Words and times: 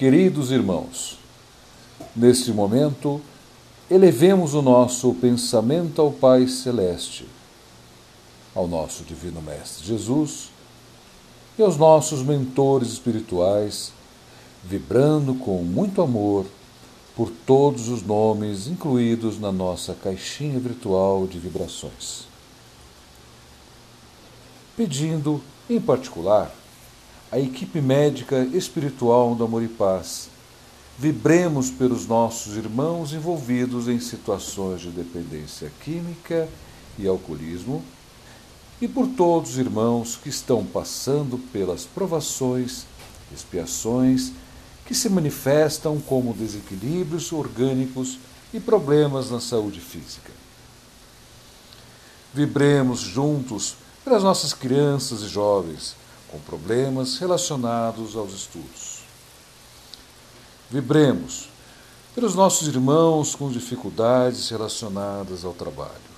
Queridos 0.00 0.50
irmãos, 0.50 1.18
neste 2.16 2.52
momento, 2.52 3.20
elevemos 3.90 4.54
o 4.54 4.62
nosso 4.62 5.12
pensamento 5.12 6.00
ao 6.00 6.10
Pai 6.10 6.48
Celeste, 6.48 7.26
ao 8.54 8.66
nosso 8.66 9.04
Divino 9.04 9.42
Mestre 9.42 9.86
Jesus 9.86 10.52
e 11.58 11.62
aos 11.62 11.76
nossos 11.76 12.22
mentores 12.22 12.88
espirituais, 12.88 13.92
vibrando 14.64 15.34
com 15.34 15.62
muito 15.62 16.00
amor 16.00 16.46
por 17.14 17.30
todos 17.44 17.90
os 17.90 18.02
nomes 18.02 18.68
incluídos 18.68 19.38
na 19.38 19.52
nossa 19.52 19.92
caixinha 19.92 20.58
virtual 20.58 21.26
de 21.26 21.38
vibrações. 21.38 22.24
Pedindo, 24.74 25.42
em 25.68 25.78
particular, 25.78 26.50
a 27.32 27.38
equipe 27.38 27.80
médica 27.80 28.42
espiritual 28.52 29.36
do 29.36 29.44
Amor 29.44 29.62
e 29.62 29.68
Paz. 29.68 30.28
Vibremos 30.98 31.70
pelos 31.70 32.06
nossos 32.06 32.56
irmãos 32.56 33.12
envolvidos 33.12 33.86
em 33.86 34.00
situações 34.00 34.80
de 34.80 34.90
dependência 34.90 35.70
química 35.82 36.48
e 36.98 37.06
alcoolismo 37.06 37.84
e 38.80 38.88
por 38.88 39.06
todos 39.06 39.50
os 39.52 39.58
irmãos 39.58 40.18
que 40.20 40.28
estão 40.28 40.64
passando 40.64 41.38
pelas 41.52 41.84
provações, 41.84 42.84
expiações 43.32 44.32
que 44.84 44.94
se 44.94 45.08
manifestam 45.08 46.00
como 46.00 46.34
desequilíbrios 46.34 47.32
orgânicos 47.32 48.18
e 48.52 48.58
problemas 48.58 49.30
na 49.30 49.38
saúde 49.38 49.78
física. 49.78 50.32
Vibremos 52.34 52.98
juntos 52.98 53.76
pelas 54.04 54.24
nossas 54.24 54.52
crianças 54.52 55.22
e 55.22 55.28
jovens 55.28 55.94
com 56.30 56.38
problemas 56.38 57.18
relacionados 57.18 58.14
aos 58.16 58.32
estudos. 58.32 59.00
Vibremos 60.70 61.48
pelos 62.14 62.34
nossos 62.34 62.68
irmãos 62.68 63.34
com 63.34 63.50
dificuldades 63.50 64.48
relacionadas 64.48 65.44
ao 65.44 65.52
trabalho. 65.52 66.10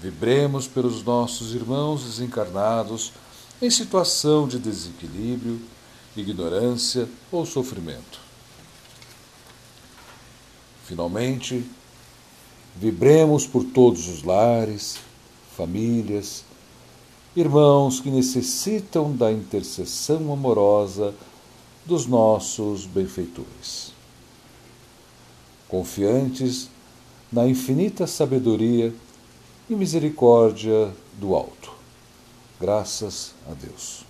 Vibremos 0.00 0.66
pelos 0.66 1.02
nossos 1.02 1.54
irmãos 1.54 2.04
desencarnados 2.04 3.12
em 3.60 3.68
situação 3.68 4.46
de 4.46 4.58
desequilíbrio, 4.58 5.60
ignorância 6.16 7.08
ou 7.30 7.44
sofrimento. 7.44 8.20
Finalmente, 10.84 11.68
vibremos 12.76 13.46
por 13.46 13.64
todos 13.64 14.08
os 14.08 14.22
lares, 14.22 14.98
famílias, 15.56 16.44
irmãos 17.40 18.00
que 18.00 18.10
necessitam 18.10 19.14
da 19.14 19.30
intercessão 19.30 20.32
amorosa 20.32 21.14
dos 21.86 22.04
nossos 22.04 22.84
benfeitores. 22.84 23.92
Confiantes 25.68 26.68
na 27.30 27.46
infinita 27.46 28.08
sabedoria 28.08 28.92
e 29.70 29.74
misericórdia 29.76 30.92
do 31.18 31.34
alto. 31.36 31.72
Graças 32.60 33.34
a 33.48 33.54
Deus. 33.54 34.07